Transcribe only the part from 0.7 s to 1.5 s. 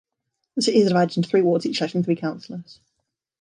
is divided into three